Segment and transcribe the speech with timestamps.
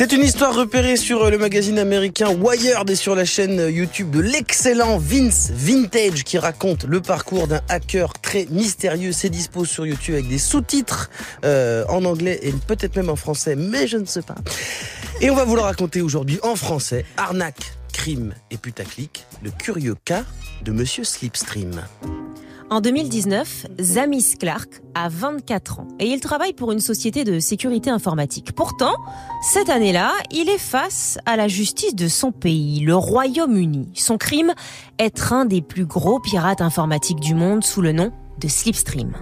[0.00, 4.20] C'est une histoire repérée sur le magazine américain Wired et sur la chaîne YouTube de
[4.20, 9.12] l'excellent Vince Vintage qui raconte le parcours d'un hacker très mystérieux.
[9.12, 11.10] C'est dispo sur YouTube avec des sous-titres
[11.44, 14.36] euh, en anglais et peut-être même en français, mais je ne sais pas.
[15.20, 17.04] Et on va vous le raconter aujourd'hui en français.
[17.18, 20.24] Arnaque, crime et putaclic, le curieux cas
[20.64, 21.78] de Monsieur Slipstream.
[22.72, 27.90] En 2019, Zamis Clark a 24 ans et il travaille pour une société de sécurité
[27.90, 28.52] informatique.
[28.52, 28.94] Pourtant,
[29.42, 33.88] cette année-là, il est face à la justice de son pays, le Royaume-Uni.
[33.94, 34.52] Son crime,
[35.00, 39.14] être un des plus gros pirates informatiques du monde sous le nom de Slipstream.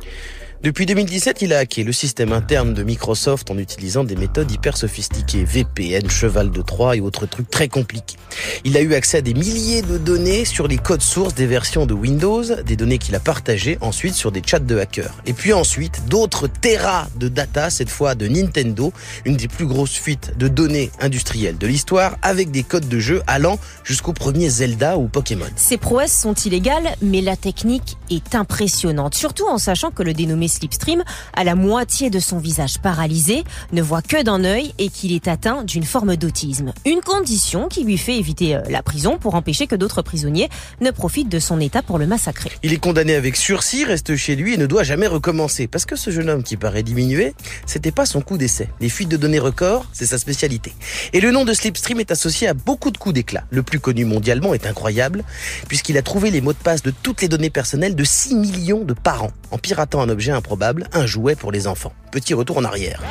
[0.61, 4.77] Depuis 2017, il a hacké le système interne de Microsoft en utilisant des méthodes hyper
[4.77, 8.17] sophistiquées, VPN, cheval de Troie et autres trucs très compliqués.
[8.65, 11.87] Il a eu accès à des milliers de données sur les codes sources des versions
[11.87, 15.15] de Windows, des données qu'il a partagées ensuite sur des chats de hackers.
[15.27, 18.93] Et puis ensuite, d'autres terras de data, cette fois de Nintendo,
[19.25, 23.23] une des plus grosses fuites de données industrielles de l'histoire, avec des codes de jeu
[23.29, 25.47] allant jusqu'au premier Zelda ou Pokémon.
[25.55, 30.48] Ces prouesses sont illégales, mais la technique est impressionnante, surtout en sachant que le dénommé
[30.49, 31.05] Slipstream
[31.35, 35.29] a la moitié de son visage paralysé, ne voit que d'un œil et qu'il est
[35.29, 36.73] atteint d'une forme d'autisme.
[36.85, 40.49] Une condition qui lui fait éviter euh, la prison pour empêcher que d'autres prisonniers
[40.81, 42.51] ne profitent de son état pour le massacrer.
[42.63, 45.67] Il est condamné avec sursis, reste chez lui et ne doit jamais recommencer.
[45.67, 47.35] Parce que ce jeune homme qui paraît diminué,
[47.67, 48.69] c'était pas son coup d'essai.
[48.81, 50.73] Les fuites de données records, c'est sa spécialité.
[51.13, 53.45] Et le nom de Slipstream est associé à beaucoup de coups d'éclat.
[53.51, 55.25] Le plus connu mondialement est incroyable,
[55.69, 58.85] puisqu'il a trouvé les mots de passe de toutes les données personnelles de 6 millions
[58.85, 61.93] de parents en piratant un objet improbable, un jouet pour les enfants.
[62.11, 63.03] Petit retour en arrière.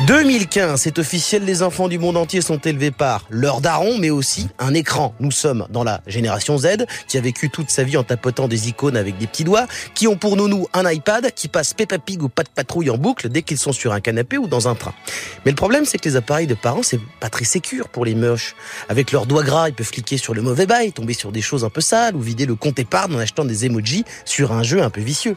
[0.00, 4.48] 2015, c'est officiel, les enfants du monde entier sont élevés par leur daron, mais aussi
[4.58, 5.14] un écran.
[5.20, 8.68] Nous sommes dans la génération Z, qui a vécu toute sa vie en tapotant des
[8.68, 12.22] icônes avec des petits doigts, qui ont pour nous un iPad, qui passe Peppa Pig
[12.22, 14.74] ou pas de patrouille en boucle dès qu'ils sont sur un canapé ou dans un
[14.74, 14.94] train.
[15.44, 18.16] Mais le problème, c'est que les appareils de parents, c'est pas très sécure pour les
[18.16, 18.56] moches.
[18.88, 21.64] Avec leurs doigts gras, ils peuvent cliquer sur le mauvais bail, tomber sur des choses
[21.64, 24.82] un peu sales ou vider le compte épargne en achetant des emojis sur un jeu
[24.82, 25.36] un peu vicieux.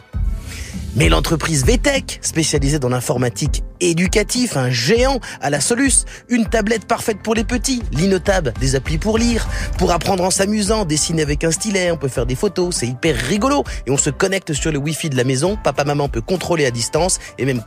[0.97, 7.19] Mais l'entreprise VTech, spécialisée dans l'informatique éducatif, un géant à la Solus, une tablette parfaite
[7.21, 9.47] pour les petits, l'innotable, des applis pour lire,
[9.77, 13.15] pour apprendre en s'amusant, dessiner avec un stylet, on peut faire des photos, c'est hyper
[13.15, 16.65] rigolo et on se connecte sur le wifi de la maison, papa maman peut contrôler
[16.65, 17.61] à distance et même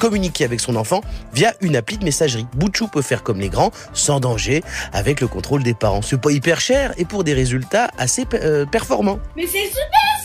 [0.00, 1.02] communiquer avec son enfant
[1.34, 2.46] via une appli de messagerie.
[2.56, 4.64] Bouchou peut faire comme les grands, sans danger,
[4.94, 6.00] avec le contrôle des parents.
[6.00, 9.18] C'est pas hyper cher et pour des résultats assez euh, performants.
[9.36, 10.23] Mais c'est super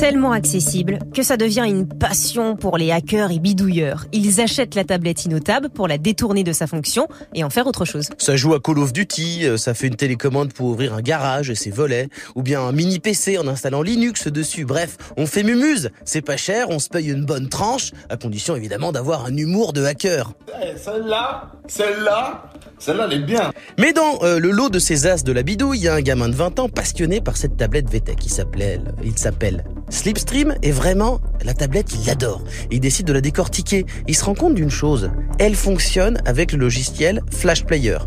[0.00, 4.06] tellement accessible que ça devient une passion pour les hackers et bidouilleurs.
[4.12, 7.84] Ils achètent la tablette Innotable pour la détourner de sa fonction et en faire autre
[7.84, 8.08] chose.
[8.16, 11.50] Ça joue à Call of Duty, euh, ça fait une télécommande pour ouvrir un garage
[11.50, 14.64] et ses volets, ou bien un mini PC en installant Linux dessus.
[14.64, 18.56] Bref, on fait mumuse, c'est pas cher, on se paye une bonne tranche, à condition
[18.56, 20.32] évidemment d'avoir un humour de hacker.
[20.48, 23.52] Eh, celle-là, celle-là, celle-là, elle est bien.
[23.78, 26.00] Mais dans euh, le lot de ces as de la bidouille, il y a un
[26.00, 28.16] gamin de 20 ans passionné par cette tablette VTech.
[28.24, 28.80] Il s'appelait,
[29.10, 32.42] il s'appelle Slipstream est vraiment la tablette, il l'adore.
[32.70, 33.86] Il décide de la décortiquer.
[34.06, 35.10] Il se rend compte d'une chose.
[35.38, 37.98] Elle fonctionne avec le logiciel Flash Player,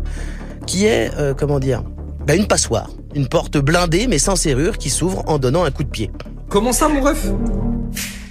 [0.66, 1.84] qui est, euh, comment dire,
[2.26, 2.90] bah, une passoire.
[3.14, 6.10] Une porte blindée mais sans serrure qui s'ouvre en donnant un coup de pied.
[6.48, 7.26] Comment ça, mon ref?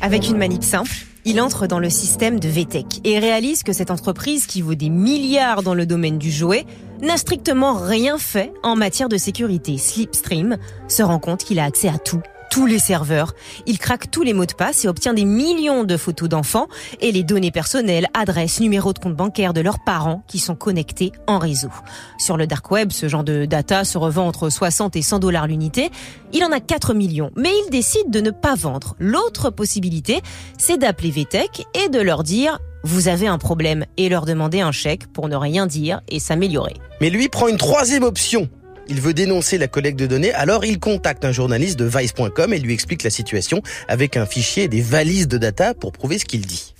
[0.01, 0.91] Avec une manip simple,
[1.23, 4.89] il entre dans le système de VTech et réalise que cette entreprise qui vaut des
[4.89, 6.65] milliards dans le domaine du jouet
[7.01, 9.77] n'a strictement rien fait en matière de sécurité.
[9.77, 10.57] Slipstream
[10.87, 12.21] se rend compte qu'il a accès à tout
[12.53, 13.33] tous les serveurs.
[13.65, 16.67] Il craque tous les mots de passe et obtient des millions de photos d'enfants
[17.01, 21.11] et les données personnelles, adresses, numéros de compte bancaire de leurs parents qui sont connectés
[21.25, 21.71] en réseau.
[22.19, 25.47] Sur le dark web, ce genre de data se revend entre 60 et 100 dollars
[25.47, 25.89] l'unité.
[26.31, 28.95] Il en a 4 millions, mais il décide de ne pas vendre.
[28.99, 30.21] L'autre possibilité,
[30.59, 34.71] c'est d'appeler VTech et de leur dire vous avez un problème et leur demander un
[34.71, 36.75] chèque pour ne rien dire et s'améliorer.
[37.01, 38.47] Mais lui prend une troisième option.
[38.87, 42.59] Il veut dénoncer la collecte de données, alors il contacte un journaliste de Vice.com et
[42.59, 46.25] lui explique la situation avec un fichier et des valises de data pour prouver ce
[46.25, 46.73] qu'il dit.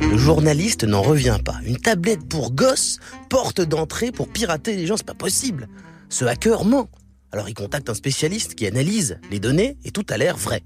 [0.00, 1.56] Le journaliste n'en revient pas.
[1.64, 2.98] Une tablette pour gosses,
[3.28, 5.68] porte d'entrée pour pirater les gens, c'est pas possible.
[6.08, 6.88] Ce hacker ment.
[7.32, 10.62] Alors il contacte un spécialiste qui analyse les données et tout a l'air vrai.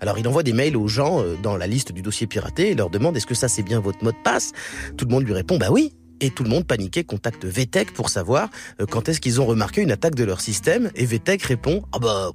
[0.00, 2.74] Alors il envoie des mails aux gens euh, dans la liste du dossier piraté et
[2.74, 4.52] leur demande est-ce que ça c'est bien votre mot de passe?
[4.96, 5.94] Tout le monde lui répond bah oui.
[6.20, 8.48] Et tout le monde paniqué contacte VTech pour savoir
[8.80, 11.98] euh, quand est-ce qu'ils ont remarqué une attaque de leur système et VTech répond ah
[11.98, 12.30] bah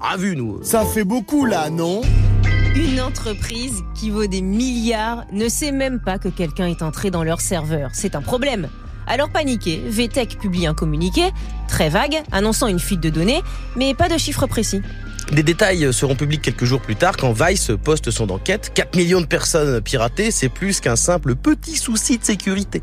[0.00, 0.62] a vu nous.
[0.62, 2.02] Ça fait beaucoup là, non?
[2.74, 7.22] Une entreprise qui vaut des milliards ne sait même pas que quelqu'un est entré dans
[7.22, 7.90] leur serveur.
[7.92, 8.68] C'est un problème.
[9.06, 11.30] Alors paniqué, VTech publie un communiqué,
[11.68, 13.42] très vague, annonçant une fuite de données,
[13.76, 14.80] mais pas de chiffres précis.
[15.30, 18.72] Des détails seront publics quelques jours plus tard quand Vice poste son enquête.
[18.74, 22.82] 4 millions de personnes piratées, c'est plus qu'un simple petit souci de sécurité.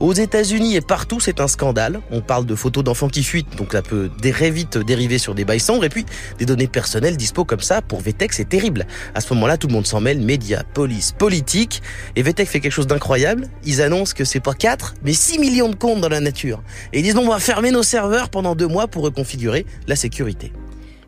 [0.00, 2.00] Aux États-Unis et partout, c'est un scandale.
[2.10, 5.44] On parle de photos d'enfants qui fuitent, donc ça peut très vite dériver sur des
[5.44, 5.84] bails sombres.
[5.84, 6.04] Et puis,
[6.38, 8.86] des données personnelles dispo comme ça, pour VTech, c'est terrible.
[9.14, 11.82] À ce moment-là, tout le monde s'en mêle, médias, police, politique.
[12.16, 13.48] Et VTech fait quelque chose d'incroyable.
[13.64, 16.62] Ils annoncent que c'est pas 4, mais 6 millions de comptes dans la nature.
[16.92, 20.52] Et ils disent, on va fermer nos serveurs pendant deux mois pour reconfigurer la sécurité.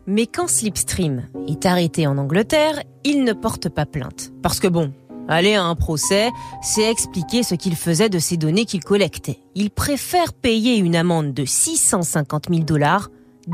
[0.09, 4.31] Mais quand Slipstream est arrêté en Angleterre, il ne porte pas plainte.
[4.41, 4.93] Parce que bon,
[5.27, 6.29] aller à un procès,
[6.61, 9.39] c'est expliquer ce qu'il faisait de ces données qu'il collectait.
[9.53, 13.09] Il préfère payer une amende de 650 000 dollars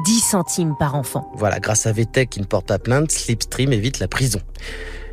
[0.05, 1.31] 10 centimes par enfant.
[1.33, 4.39] Voilà, grâce à VTech qui ne porte pas plainte, Slipstream évite la prison.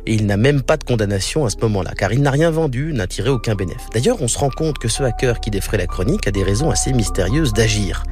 [0.05, 2.91] Et il n'a même pas de condamnation à ce moment-là, car il n'a rien vendu,
[2.93, 3.87] n'a tiré aucun bénéfice.
[3.93, 6.71] D'ailleurs, on se rend compte que ce hacker qui défrait la chronique a des raisons
[6.71, 8.03] assez mystérieuses d'agir.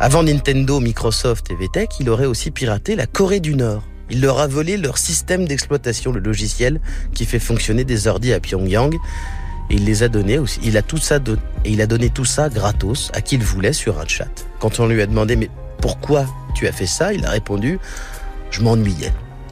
[0.00, 3.82] Avant Nintendo, Microsoft et VTech, il aurait aussi piraté la Corée du Nord.
[4.10, 6.80] Il leur a volé leur système d'exploitation, le logiciel
[7.14, 8.94] qui fait fonctionner des ordi à Pyongyang.
[9.70, 10.58] Et il les a donnés aussi.
[10.64, 11.18] Il a tout ça
[11.64, 14.28] et il a donné tout ça gratos à qui il voulait sur un chat.
[14.58, 15.48] Quand on lui a demandé mais
[15.80, 17.78] pourquoi tu as fait ça, il a répondu
[18.50, 19.12] je m'ennuyais.